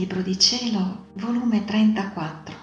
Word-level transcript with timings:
Libro 0.00 0.22
di 0.22 0.38
Cielo, 0.38 1.08
volume 1.16 1.66
34, 1.66 2.56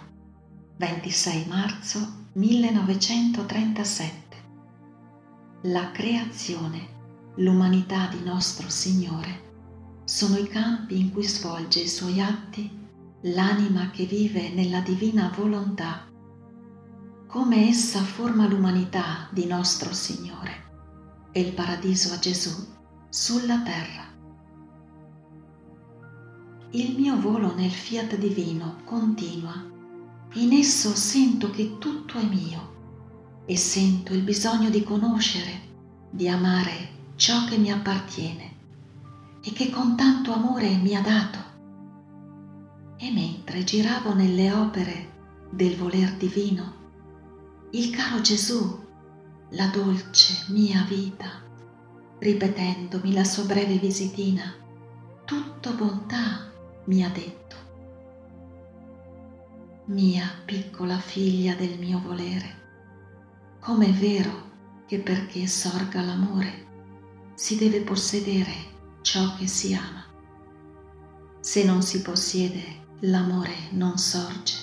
26 0.77 1.45
marzo 1.45 2.29
1937. 2.33 4.37
La 5.65 5.91
creazione, 5.91 6.87
l'umanità 7.35 8.07
di 8.07 8.23
nostro 8.23 8.67
Signore, 8.69 10.01
sono 10.03 10.37
i 10.37 10.47
campi 10.47 10.99
in 10.99 11.11
cui 11.11 11.25
svolge 11.25 11.81
i 11.81 11.87
suoi 11.87 12.19
atti 12.19 12.75
l'anima 13.21 13.91
che 13.91 14.05
vive 14.05 14.49
nella 14.49 14.79
divina 14.79 15.31
volontà, 15.37 16.07
come 17.27 17.67
essa 17.67 18.01
forma 18.01 18.47
l'umanità 18.47 19.27
di 19.29 19.45
nostro 19.45 19.93
Signore 19.93 21.29
e 21.31 21.41
il 21.41 21.53
paradiso 21.53 22.13
a 22.13 22.17
Gesù 22.17 22.65
sulla 23.09 23.61
terra. 23.61 24.16
Il 26.77 26.95
mio 26.95 27.19
volo 27.19 27.55
nel 27.55 27.71
fiat 27.71 28.17
divino 28.17 28.81
continua. 28.83 29.65
In 30.33 30.53
esso 30.53 30.93
sento 30.93 31.49
che 31.49 31.79
tutto 31.79 32.19
è 32.19 32.23
mio 32.23 33.41
e 33.47 33.57
sento 33.57 34.13
il 34.13 34.21
bisogno 34.21 34.69
di 34.69 34.83
conoscere, 34.83 35.59
di 36.11 36.29
amare 36.29 36.89
ciò 37.15 37.45
che 37.45 37.57
mi 37.57 37.71
appartiene 37.71 38.55
e 39.41 39.51
che 39.53 39.71
con 39.71 39.97
tanto 39.97 40.31
amore 40.31 40.75
mi 40.75 40.95
ha 40.95 41.01
dato. 41.01 41.39
E 42.97 43.11
mentre 43.11 43.63
giravo 43.63 44.13
nelle 44.13 44.51
opere 44.51 45.13
del 45.49 45.75
voler 45.77 46.13
divino, 46.13 46.73
il 47.71 47.89
caro 47.89 48.21
Gesù, 48.21 48.85
la 49.49 49.65
dolce 49.69 50.45
mia 50.49 50.85
vita, 50.87 51.41
ripetendomi 52.19 53.13
la 53.13 53.23
sua 53.23 53.45
breve 53.45 53.79
visitina, 53.79 54.53
tutto 55.25 55.73
bontà 55.73 56.47
mi 56.87 57.03
ha 57.03 57.09
detto, 57.09 57.55
mia 59.85 60.25
piccola 60.45 60.97
figlia 60.97 61.53
del 61.55 61.77
mio 61.77 61.99
volere, 61.99 62.55
com'è 63.59 63.91
vero 63.91 64.45
che 64.85 64.99
perché 64.99 65.47
sorga 65.47 66.01
l'amore 66.01 66.65
si 67.35 67.57
deve 67.57 67.81
possedere 67.81 68.53
ciò 69.01 69.35
che 69.35 69.47
si 69.47 69.73
ama. 69.73 70.05
Se 71.41 71.65
non 71.65 71.81
si 71.81 72.01
possiede, 72.01 72.85
l'amore 73.01 73.53
non 73.71 73.97
sorge. 73.97 74.55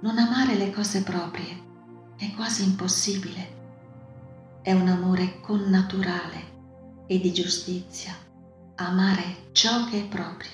Non 0.00 0.18
amare 0.18 0.56
le 0.56 0.70
cose 0.72 1.02
proprie 1.02 1.68
è 2.16 2.32
quasi 2.34 2.64
impossibile. 2.64 3.58
È 4.62 4.72
un 4.72 4.88
amore 4.88 5.40
connaturale 5.40 7.04
e 7.06 7.20
di 7.20 7.32
giustizia, 7.32 8.12
amare 8.74 9.50
ciò 9.52 9.84
che 9.86 10.00
è 10.00 10.06
proprio. 10.06 10.50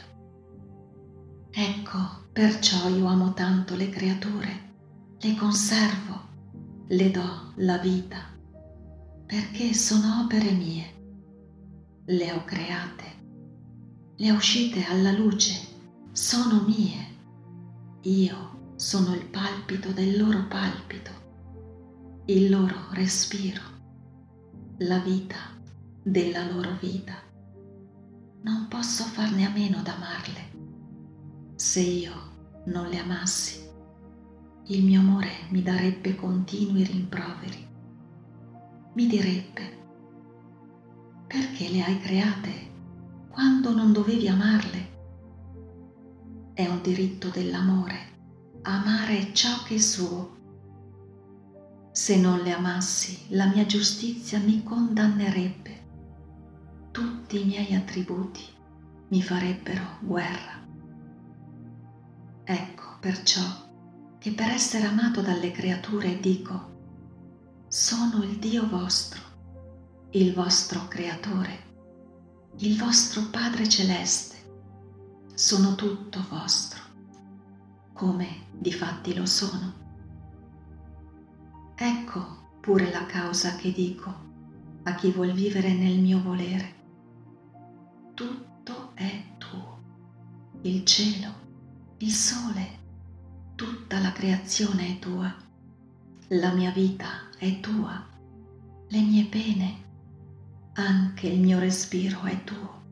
Ecco, 1.59 2.29
perciò 2.35 2.87
io 2.91 3.07
amo 3.07 3.33
tanto 3.33 3.77
le 3.77 3.89
creature, 3.89 4.75
le 5.19 5.35
conservo, 5.37 6.21
le 6.89 7.11
do 7.11 7.55
la 7.55 7.79
vita, 7.79 8.19
perché 9.25 9.73
sono 9.73 10.25
opere 10.25 10.51
mie. 10.51 10.85
Le 12.05 12.33
ho 12.33 12.45
create, 12.45 13.05
le 14.17 14.31
uscite 14.33 14.85
alla 14.85 15.13
luce, 15.13 15.55
sono 16.13 16.63
mie. 16.67 17.07
Io 18.03 18.75
sono 18.77 19.15
il 19.15 19.25
palpito 19.25 19.93
del 19.93 20.19
loro 20.19 20.45
palpito, 20.49 21.11
il 22.27 22.51
loro 22.51 22.89
respiro, 22.91 23.63
la 24.81 24.99
vita 24.99 25.39
della 26.03 26.51
loro 26.51 26.77
vita. 26.79 27.15
Non 28.43 28.67
posso 28.69 29.05
farne 29.05 29.47
a 29.47 29.51
meno 29.51 29.81
d'amarle 29.81 30.56
se 31.57 31.81
io 31.81 32.13
non 32.67 32.89
le 32.89 32.99
amassi, 32.99 33.69
il 34.67 34.85
mio 34.85 35.01
amore 35.01 35.31
mi 35.49 35.63
darebbe 35.63 36.15
continui 36.15 36.85
rimproveri. 36.85 37.67
Mi 38.95 39.07
direbbe, 39.07 39.79
perché 41.27 41.69
le 41.69 41.83
hai 41.83 41.99
create 41.99 42.53
quando 43.29 43.75
non 43.75 43.93
dovevi 43.93 44.29
amarle? 44.29 44.95
È 46.55 46.67
un 46.67 46.81
diritto 46.83 47.29
dell'amore 47.29 48.15
amare 48.69 49.33
ciò 49.33 49.63
che 49.63 49.77
è 49.77 49.79
suo. 49.79 50.35
Se 51.93 52.17
non 52.19 52.41
le 52.41 52.53
amassi, 52.53 53.27
la 53.29 53.47
mia 53.47 53.65
giustizia 53.65 54.41
mi 54.41 54.63
condannerebbe. 54.65 55.85
Tutti 56.91 57.41
i 57.41 57.45
miei 57.45 57.75
attributi 57.75 58.43
mi 59.09 59.23
farebbero 59.23 59.99
guerra. 60.01 60.56
Perciò 63.07 63.45
che 64.19 64.33
per 64.33 64.49
essere 64.49 64.85
amato 64.85 65.21
dalle 65.21 65.53
creature 65.53 66.19
dico, 66.19 67.65
sono 67.69 68.25
il 68.25 68.37
Dio 68.41 68.69
vostro, 68.69 69.21
il 70.11 70.35
vostro 70.35 70.89
creatore, 70.89 72.55
il 72.57 72.77
vostro 72.77 73.23
Padre 73.31 73.69
celeste, 73.69 74.35
sono 75.35 75.77
tutto 75.77 76.27
vostro, 76.29 76.81
come 77.93 78.47
difatti 78.51 79.15
lo 79.15 79.25
sono. 79.25 79.73
Ecco 81.77 82.59
pure 82.61 82.91
la 82.91 83.07
causa 83.07 83.55
che 83.55 83.71
dico 83.71 84.13
a 84.83 84.97
chi 84.97 85.13
vuol 85.13 85.31
vivere 85.31 85.73
nel 85.73 86.01
mio 86.01 86.21
volere. 86.21 86.75
Tutto 88.15 88.91
è 88.95 89.23
tuo, 89.39 89.79
il 90.63 90.85
cielo, 90.85 91.33
il 91.99 92.11
sole, 92.11 92.83
tutta 93.57 93.99
la 94.01 94.13
creazione 94.13 94.97
è 94.97 94.99
tua, 94.99 95.35
la 96.29 96.53
mia 96.53 96.71
vita 96.71 97.31
è 97.39 97.59
tua, 97.61 98.07
le 98.89 99.01
mie 99.01 99.25
pene, 99.25 99.85
anche 100.75 101.27
il 101.29 101.41
mio 101.41 101.59
respiro 101.59 102.21
è 102.25 102.45
tuo. 102.45 102.83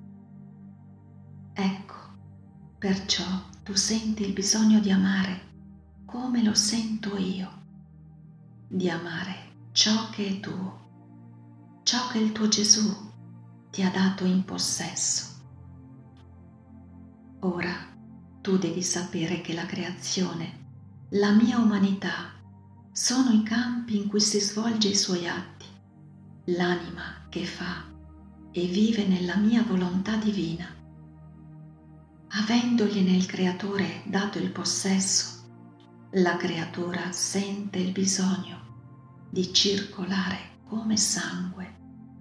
Ecco, 1.53 1.95
perciò 2.79 3.25
tu 3.63 3.75
senti 3.75 4.25
il 4.25 4.33
bisogno 4.33 4.81
di 4.81 4.91
amare 4.91 5.53
come 6.07 6.43
lo 6.43 6.55
sento 6.55 7.19
io, 7.19 7.51
di 8.67 8.89
amare 8.89 9.69
ciò 9.73 10.09
che 10.09 10.29
è 10.29 10.41
tuo, 10.41 11.83
ciò 11.83 12.09
che 12.09 12.19
il 12.19 12.33
tuo 12.33 12.49
Gesù 12.49 12.91
ti 13.71 13.83
ha 13.83 13.91
dato 13.91 14.25
in 14.25 14.43
possesso. 14.47 15.43
Ora 17.41 17.93
tu 18.45 18.59
devi 18.59 18.83
sapere 18.83 19.41
che 19.41 19.55
la 19.55 19.65
creazione, 19.65 21.07
la 21.13 21.33
mia 21.33 21.57
umanità, 21.57 22.31
sono 22.93 23.31
i 23.31 23.43
campi 23.43 23.97
in 23.97 24.07
cui 24.07 24.21
si 24.21 24.39
svolge 24.39 24.89
i 24.89 24.95
suoi 24.95 25.27
atti, 25.27 25.65
l'anima 26.49 27.25
che 27.31 27.47
fa 27.47 27.91
e 28.53 28.67
vive 28.67 29.07
nella 29.07 29.37
mia 29.37 29.63
volontà 29.63 30.17
divina. 30.17 30.67
Avendogliene 32.29 33.17
il 33.17 33.25
Creatore 33.25 34.03
dato 34.05 34.37
il 34.37 34.51
possesso, 34.51 35.47
la 36.11 36.37
creatura 36.37 37.13
sente 37.13 37.79
il 37.79 37.93
bisogno 37.93 39.23
di 39.31 39.55
circolare 39.55 40.59
come 40.69 40.99
sangue 40.99 41.77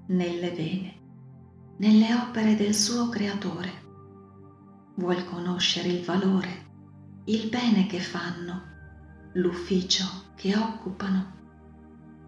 nelle 0.07 0.51
vene, 0.51 0.99
nelle 1.79 2.13
opere 2.13 2.55
del 2.55 2.73
suo 2.73 3.09
Creatore 3.09 3.82
vuol 4.95 5.23
conoscere 5.25 5.87
il 5.87 6.03
valore, 6.03 6.71
il 7.25 7.49
bene 7.49 7.87
che 7.87 7.99
fanno, 7.99 8.61
l'ufficio 9.33 10.05
che 10.35 10.55
occupano, 10.55 11.41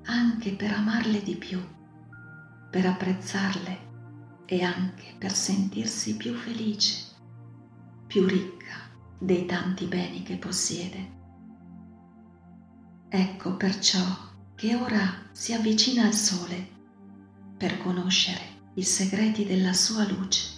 anche 0.06 0.51
per 0.53 0.71
amarle 0.71 1.21
di 1.21 1.35
più, 1.35 1.62
per 2.69 2.85
apprezzarle 2.85 3.79
e 4.45 4.63
anche 4.63 5.15
per 5.17 5.31
sentirsi 5.31 6.15
più 6.15 6.33
felice, 6.33 7.13
più 8.07 8.25
ricca 8.25 8.89
dei 9.19 9.45
tanti 9.45 9.85
beni 9.85 10.23
che 10.23 10.38
possiede. 10.38 11.13
Ecco 13.09 13.56
perciò 13.56 14.03
che 14.56 14.75
ora 14.75 15.23
si 15.31 15.53
avvicina 15.53 16.06
al 16.06 16.13
sole 16.13 16.73
per 17.57 17.77
conoscere 17.77 18.53
i 18.75 18.83
segreti 18.83 19.45
della 19.45 19.73
sua 19.73 20.07
luce 20.07 20.55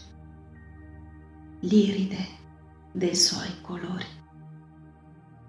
l'iride 1.62 2.36
dei 2.92 3.16
suoi 3.16 3.62
colori, 3.62 4.06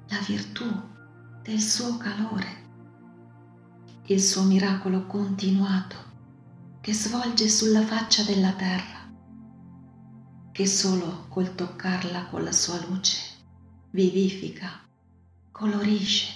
la 0.09 0.19
virtù 0.27 0.65
del 1.43 1.61
suo 1.61 1.99
calore, 1.99 2.67
il 4.07 4.21
suo 4.21 4.43
miracolo 4.45 5.05
continuato 5.07 5.97
che 6.81 6.95
svolge 6.95 7.51
sulla 7.51 7.83
faccia 7.83 8.23
della 8.23 8.53
terra, 8.53 9.13
che 10.51 10.67
solo 10.67 11.27
col 11.29 11.55
toccarla 11.55 12.27
con 12.29 12.43
la 12.43 12.53
sua 12.53 12.83
luce 12.87 13.37
vivifica, 13.91 14.81
colorisce, 15.53 16.33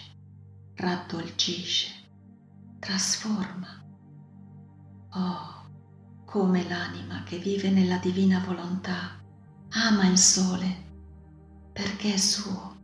raddolcisce, 0.75 1.91
trasforma. 2.79 3.81
Oh, 5.15 6.25
come 6.27 6.69
l'anima 6.69 7.23
che 7.23 7.39
vive 7.39 7.71
nella 7.71 7.97
divina 7.99 8.43
volontà 8.45 9.22
ama 9.75 10.07
il 10.07 10.19
sole 10.19 10.91
perché 11.73 12.13
è 12.13 12.17
suo 12.19 12.77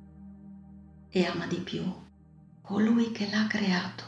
e 1.11 1.27
ama 1.27 1.47
di 1.47 1.59
più 1.59 1.85
colui 2.63 3.13
che 3.13 3.29
l'ha 3.29 3.47
creato. 3.47 4.05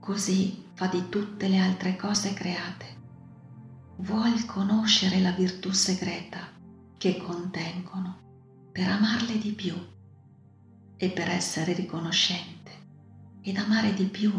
Così 0.00 0.64
fa 0.74 0.88
di 0.88 1.08
tutte 1.08 1.46
le 1.46 1.58
altre 1.58 1.94
cose 1.94 2.34
create. 2.34 2.94
Vuol 3.98 4.46
conoscere 4.46 5.20
la 5.20 5.30
virtù 5.30 5.70
segreta 5.70 6.48
che 6.96 7.18
contengono 7.18 8.70
per 8.72 8.88
amarle 8.88 9.38
di 9.38 9.52
più 9.52 9.74
e 10.96 11.10
per 11.10 11.28
essere 11.28 11.72
riconoscente 11.72 12.72
ed 13.42 13.56
amare 13.58 13.94
di 13.94 14.06
più 14.06 14.32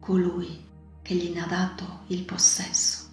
colui 0.00 0.64
che 1.00 1.14
gli 1.14 1.32
ne 1.32 1.42
ha 1.42 1.46
dato 1.46 2.02
il 2.08 2.24
possesso. 2.24 3.05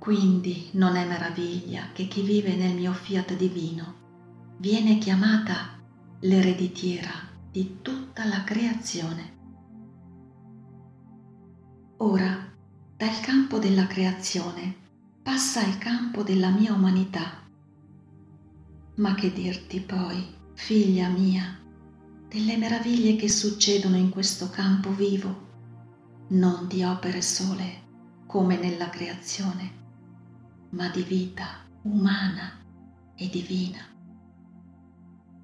Quindi 0.00 0.70
non 0.72 0.96
è 0.96 1.06
meraviglia 1.06 1.92
che 1.92 2.08
chi 2.08 2.22
vive 2.22 2.56
nel 2.56 2.74
mio 2.74 2.94
fiat 2.94 3.36
divino 3.36 4.54
viene 4.56 4.96
chiamata 4.96 5.78
l'ereditiera 6.20 7.10
di 7.52 7.80
tutta 7.82 8.24
la 8.24 8.42
creazione. 8.42 9.36
Ora, 11.98 12.50
dal 12.96 13.20
campo 13.20 13.58
della 13.58 13.86
creazione 13.86 14.74
passa 15.22 15.62
al 15.62 15.76
campo 15.76 16.22
della 16.22 16.48
mia 16.48 16.72
umanità. 16.72 17.46
Ma 18.94 19.14
che 19.14 19.30
dirti 19.34 19.80
poi, 19.80 20.26
figlia 20.54 21.08
mia, 21.10 21.60
delle 22.26 22.56
meraviglie 22.56 23.16
che 23.16 23.28
succedono 23.28 23.96
in 23.96 24.08
questo 24.08 24.48
campo 24.48 24.94
vivo, 24.94 25.48
non 26.28 26.66
di 26.68 26.82
opere 26.84 27.20
sole 27.20 27.82
come 28.24 28.56
nella 28.56 28.88
creazione, 28.88 29.80
ma 30.70 30.88
di 30.88 31.02
vita 31.02 31.66
umana 31.82 32.58
e 33.14 33.28
divina. 33.28 33.78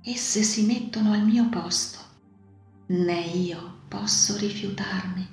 Esse 0.02 0.42
si 0.42 0.64
mettono 0.64 1.12
al 1.12 1.24
mio 1.24 1.48
posto, 1.48 1.98
né 2.86 3.20
io 3.20 3.80
posso 3.88 4.36
rifiutarmi, 4.36 5.28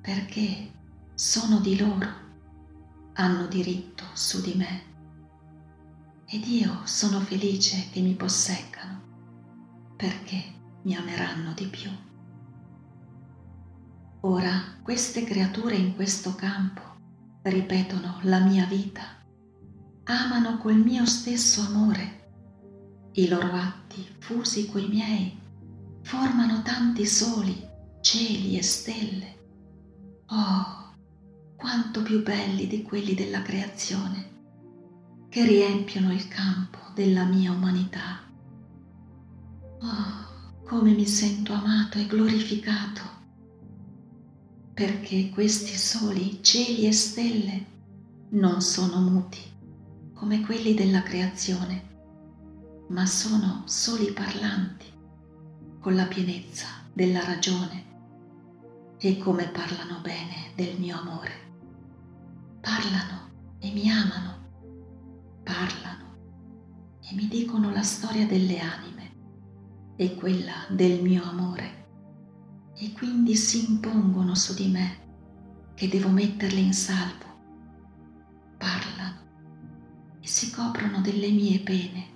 perché 0.00 0.72
sono 1.14 1.60
di 1.60 1.78
loro, 1.78 2.08
hanno 3.14 3.46
diritto 3.46 4.04
su 4.12 4.42
di 4.42 4.54
me. 4.54 4.92
Ed 6.26 6.46
io 6.46 6.80
sono 6.84 7.20
felice 7.20 7.88
che 7.90 8.00
mi 8.00 8.14
posseccano, 8.14 9.00
perché 9.96 10.42
mi 10.82 10.94
ameranno 10.94 11.52
di 11.54 11.66
più. 11.66 11.90
Ora 14.20 14.78
queste 14.82 15.24
creature 15.24 15.76
in 15.76 15.94
questo 15.94 16.34
campo 16.34 16.93
ripetono 17.44 18.20
la 18.22 18.40
mia 18.40 18.64
vita, 18.64 19.02
amano 20.04 20.56
col 20.58 20.76
mio 20.76 21.04
stesso 21.04 21.60
amore. 21.60 22.22
I 23.12 23.28
loro 23.28 23.52
atti, 23.52 24.06
fusi 24.18 24.70
coi 24.70 24.88
miei, 24.88 25.38
formano 26.02 26.62
tanti 26.62 27.06
soli, 27.06 27.68
cieli 28.00 28.56
e 28.56 28.62
stelle. 28.62 29.38
Oh, 30.28 30.94
quanto 31.54 32.02
più 32.02 32.22
belli 32.22 32.66
di 32.66 32.82
quelli 32.82 33.14
della 33.14 33.42
creazione, 33.42 34.32
che 35.28 35.44
riempiono 35.44 36.12
il 36.12 36.26
campo 36.28 36.78
della 36.94 37.24
mia 37.24 37.52
umanità. 37.52 38.20
Oh, 39.80 40.62
come 40.64 40.92
mi 40.92 41.06
sento 41.06 41.52
amato 41.52 41.98
e 41.98 42.06
glorificato 42.06 43.13
perché 44.74 45.30
questi 45.30 45.76
soli 45.78 46.42
cieli 46.42 46.86
e 46.86 46.92
stelle 46.92 47.64
non 48.30 48.60
sono 48.60 48.98
muti 49.08 49.38
come 50.12 50.40
quelli 50.40 50.74
della 50.74 51.04
creazione, 51.04 51.92
ma 52.88 53.06
sono 53.06 53.62
soli 53.66 54.10
parlanti 54.12 54.86
con 55.78 55.94
la 55.94 56.06
pienezza 56.06 56.66
della 56.92 57.24
ragione 57.24 57.84
e 58.98 59.16
come 59.18 59.46
parlano 59.46 60.00
bene 60.00 60.50
del 60.56 60.76
mio 60.80 60.98
amore. 60.98 61.32
Parlano 62.60 63.30
e 63.60 63.70
mi 63.70 63.88
amano, 63.88 64.38
parlano 65.44 66.98
e 67.00 67.14
mi 67.14 67.28
dicono 67.28 67.70
la 67.70 67.82
storia 67.82 68.26
delle 68.26 68.58
anime 68.58 69.12
e 69.94 70.16
quella 70.16 70.66
del 70.68 71.00
mio 71.00 71.22
amore 71.22 71.83
e 72.76 72.92
quindi 72.92 73.36
si 73.36 73.70
impongono 73.70 74.34
su 74.34 74.54
di 74.54 74.68
me 74.68 75.02
che 75.74 75.88
devo 75.88 76.08
metterle 76.08 76.60
in 76.60 76.72
salvo. 76.72 77.24
Parlano 78.58 79.22
e 80.20 80.26
si 80.26 80.50
coprono 80.50 81.00
delle 81.00 81.30
mie 81.30 81.60
pene 81.60 82.12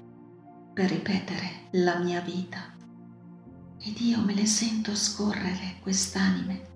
per 0.72 0.90
ripetere 0.90 1.68
la 1.72 1.98
mia 1.98 2.20
vita. 2.20 2.74
Ed 3.80 4.00
io 4.00 4.20
me 4.22 4.34
le 4.34 4.46
sento 4.46 4.94
scorrere 4.94 5.76
quest'anime 5.80 6.66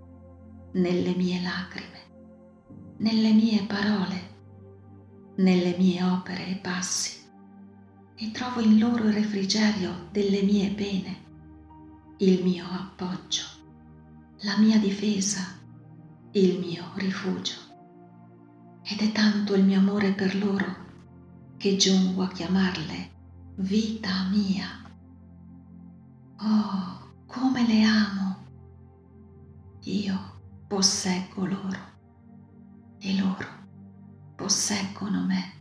nelle 0.72 1.14
mie 1.14 1.40
lacrime, 1.42 2.00
nelle 2.98 3.32
mie 3.32 3.62
parole, 3.64 4.30
nelle 5.36 5.76
mie 5.76 6.02
opere 6.04 6.46
e 6.48 6.56
passi 6.56 7.20
e 8.14 8.30
trovo 8.30 8.60
in 8.60 8.78
loro 8.78 9.04
il 9.04 9.14
refrigerio 9.14 10.08
delle 10.12 10.42
mie 10.42 10.70
pene, 10.70 11.24
il 12.18 12.44
mio 12.44 12.66
appoggio 12.66 13.51
la 14.44 14.58
mia 14.58 14.78
difesa, 14.78 15.40
il 16.32 16.58
mio 16.58 16.84
rifugio. 16.96 17.54
Ed 18.82 18.98
è 18.98 19.12
tanto 19.12 19.54
il 19.54 19.64
mio 19.64 19.78
amore 19.78 20.12
per 20.12 20.34
loro 20.34 20.80
che 21.56 21.76
giungo 21.76 22.22
a 22.22 22.28
chiamarle 22.28 23.10
vita 23.56 24.28
mia. 24.30 24.66
Oh, 26.38 27.12
come 27.26 27.66
le 27.66 27.82
amo! 27.84 28.36
Io 29.82 30.40
posseggo 30.66 31.46
loro 31.46 31.78
e 32.98 33.16
loro 33.16 33.46
posseggono 34.34 35.24
me. 35.24 35.60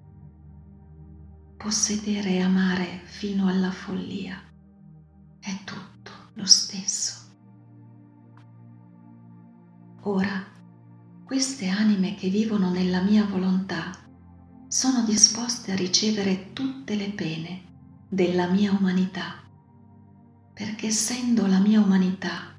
Possedere 1.57 2.31
e 2.31 2.41
amare 2.41 3.01
fino 3.03 3.47
alla 3.47 3.69
follia 3.71 4.41
è 5.39 5.63
tutto 5.63 6.11
lo 6.33 6.45
stesso. 6.45 7.20
Ora, 10.05 10.43
queste 11.23 11.67
anime 11.67 12.15
che 12.15 12.29
vivono 12.29 12.71
nella 12.71 13.01
mia 13.01 13.23
volontà 13.25 13.91
sono 14.67 15.03
disposte 15.03 15.73
a 15.73 15.75
ricevere 15.75 16.53
tutte 16.53 16.95
le 16.95 17.11
pene 17.11 17.61
della 18.09 18.47
mia 18.47 18.71
umanità, 18.71 19.35
perché 20.53 20.87
essendo 20.87 21.45
la 21.45 21.59
mia 21.59 21.79
umanità 21.79 22.57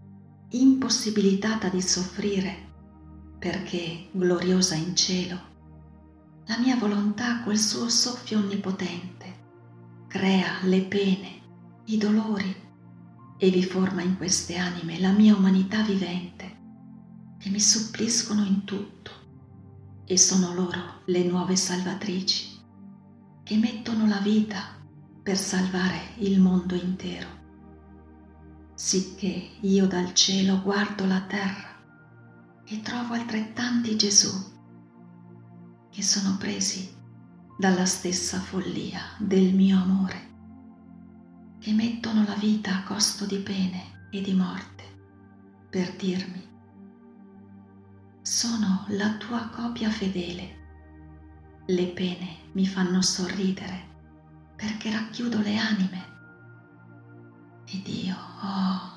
impossibilitata 0.50 1.68
di 1.68 1.82
soffrire, 1.82 2.70
perché 3.40 4.08
gloriosa 4.12 4.76
in 4.76 4.94
cielo, 4.94 5.40
la 6.46 6.58
mia 6.58 6.76
volontà 6.76 7.42
col 7.42 7.58
suo 7.58 7.88
soffio 7.88 8.38
onnipotente 8.38 9.40
crea 10.06 10.60
le 10.62 10.82
pene, 10.82 11.40
i 11.86 11.98
dolori 11.98 12.54
e 13.36 13.50
vi 13.50 13.64
forma 13.64 14.02
in 14.02 14.16
queste 14.16 14.56
anime 14.56 15.00
la 15.00 15.10
mia 15.10 15.34
umanità 15.34 15.82
vivente 15.82 16.51
che 17.42 17.50
mi 17.50 17.58
suppliscono 17.58 18.44
in 18.44 18.62
tutto 18.62 19.10
e 20.04 20.16
sono 20.16 20.54
loro 20.54 21.00
le 21.06 21.24
nuove 21.24 21.56
salvatrici 21.56 22.60
che 23.42 23.56
mettono 23.56 24.06
la 24.06 24.18
vita 24.18 24.80
per 25.20 25.36
salvare 25.36 25.98
il 26.18 26.38
mondo 26.40 26.76
intero. 26.76 27.26
Sicché 28.74 29.56
io 29.60 29.88
dal 29.88 30.14
cielo 30.14 30.62
guardo 30.62 31.04
la 31.04 31.20
terra 31.22 32.62
e 32.64 32.80
trovo 32.80 33.14
altrettanti 33.14 33.96
Gesù 33.96 34.30
che 35.90 36.02
sono 36.02 36.36
presi 36.36 36.94
dalla 37.58 37.86
stessa 37.86 38.38
follia 38.38 39.00
del 39.18 39.52
mio 39.52 39.78
amore, 39.78 40.30
che 41.58 41.72
mettono 41.72 42.22
la 42.24 42.34
vita 42.34 42.76
a 42.76 42.82
costo 42.84 43.26
di 43.26 43.38
pene 43.38 44.06
e 44.12 44.20
di 44.20 44.32
morte 44.32 44.84
per 45.68 45.96
dirmi 45.96 46.50
sono 48.22 48.84
la 48.90 49.14
tua 49.14 49.48
copia 49.48 49.90
fedele. 49.90 50.60
Le 51.66 51.86
pene 51.88 52.36
mi 52.52 52.66
fanno 52.66 53.02
sorridere 53.02 53.90
perché 54.54 54.92
racchiudo 54.92 55.40
le 55.40 55.56
anime. 55.56 56.10
Ed 57.66 57.86
io, 57.88 58.14
oh, 58.14 58.92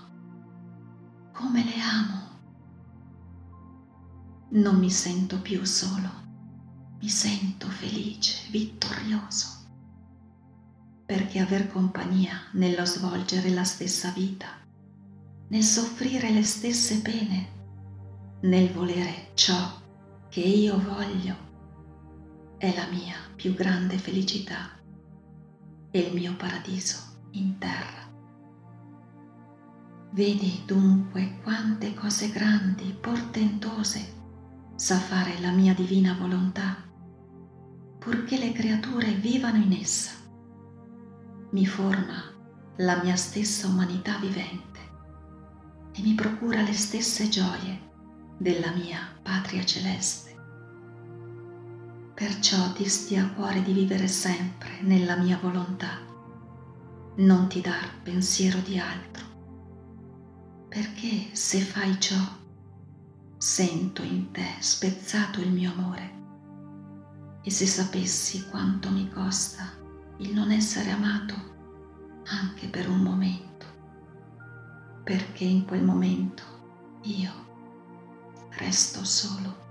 come 1.31 1.63
le 1.63 1.81
amo. 1.81 2.23
Non 4.49 4.77
mi 4.77 4.91
sento 4.91 5.41
più 5.41 5.65
solo, 5.65 6.09
mi 6.99 7.09
sento 7.09 7.67
felice, 7.67 8.47
vittorioso, 8.51 9.47
perché 11.03 11.39
aver 11.39 11.67
compagnia 11.71 12.37
nello 12.51 12.85
svolgere 12.85 13.49
la 13.49 13.63
stessa 13.63 14.11
vita, 14.11 14.47
nel 15.47 15.63
soffrire 15.63 16.29
le 16.29 16.43
stesse 16.43 17.01
pene, 17.01 17.54
nel 18.45 18.69
volere 18.69 19.31
ciò 19.33 19.81
che 20.29 20.39
io 20.39 20.79
voglio, 20.79 21.35
è 22.57 22.75
la 22.75 22.85
mia 22.91 23.15
più 23.35 23.55
grande 23.55 23.97
felicità 23.97 24.69
e 25.89 25.99
il 25.99 26.13
mio 26.13 26.35
paradiso 26.35 26.97
in 27.31 27.57
terra. 27.57 28.03
Vedi 30.11 30.61
dunque 30.63 31.39
quante 31.41 31.95
cose 31.95 32.29
grandi, 32.29 32.95
portentose, 32.99 34.13
sa 34.75 34.99
fare 34.99 35.39
la 35.39 35.51
mia 35.51 35.73
divina 35.73 36.13
volontà, 36.13 36.83
purché 37.97 38.37
le 38.37 38.51
creature 38.51 39.11
vivano 39.13 39.57
in 39.57 39.73
essa. 39.73 40.11
Mi 41.49 41.65
forma 41.65 42.31
la 42.77 43.01
mia 43.01 43.15
stessa 43.15 43.67
umanità 43.67 44.19
vivente 44.19 44.79
e 45.93 46.01
mi 46.03 46.13
procura 46.13 46.61
le 46.61 46.73
stesse 46.73 47.27
gioie 47.27 47.84
della 48.37 48.71
mia 48.71 48.99
patria 49.21 49.63
celeste. 49.63 50.35
Perciò 52.13 52.71
ti 52.73 52.87
stia 52.87 53.23
a 53.25 53.29
cuore 53.31 53.61
di 53.61 53.73
vivere 53.73 54.07
sempre 54.07 54.81
nella 54.81 55.15
mia 55.15 55.37
volontà, 55.41 55.99
non 57.17 57.47
ti 57.47 57.61
dar 57.61 58.01
pensiero 58.03 58.59
di 58.59 58.77
altro. 58.77 59.23
Perché 60.69 61.29
se 61.33 61.59
fai 61.59 61.99
ciò 61.99 62.19
sento 63.37 64.01
in 64.01 64.31
te 64.31 64.55
spezzato 64.59 65.39
il 65.39 65.51
mio 65.51 65.71
amore. 65.71 66.13
E 67.41 67.51
se 67.51 67.65
sapessi 67.65 68.47
quanto 68.49 68.89
mi 68.89 69.09
costa 69.09 69.71
il 70.17 70.33
non 70.33 70.51
essere 70.51 70.89
amato 70.89 71.53
anche 72.25 72.67
per 72.67 72.89
un 72.89 73.01
momento, 73.01 73.65
perché 75.03 75.43
in 75.43 75.65
quel 75.65 75.83
momento 75.83 76.43
io 77.03 77.31
resto 78.57 79.03
solo. 79.03 79.63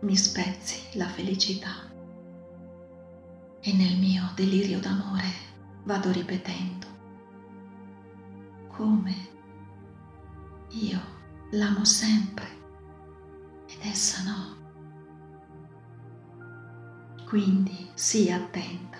Mi 0.00 0.16
spezzi 0.16 0.96
la 0.98 1.06
felicità 1.08 1.90
e 3.60 3.72
nel 3.72 3.96
mio 3.98 4.30
delirio 4.34 4.78
d'amore 4.78 5.44
vado 5.84 6.12
ripetendo 6.12 6.86
come 8.68 9.14
io 10.70 11.00
l'amo 11.50 11.84
sempre 11.84 12.46
ed 13.66 13.78
essa 13.80 14.22
no. 14.22 14.54
Quindi 17.26 17.90
sii 17.94 18.30
attenta 18.30 18.98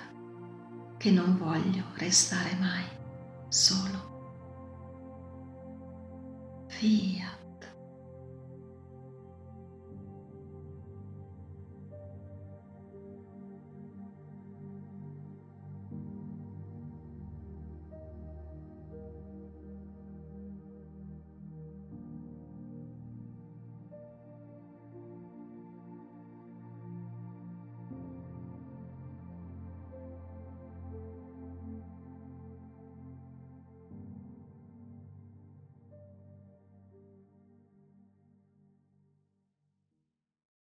che 0.96 1.10
non 1.10 1.36
voglio 1.36 1.84
restare 1.94 2.56
mai 2.58 2.84
solo. 3.48 4.15
Fiat. 6.78 7.45